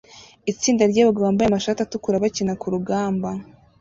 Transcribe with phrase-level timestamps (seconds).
[0.51, 3.29] Itsinda ryabagabo bambaye amashati atukura bakina kurugamba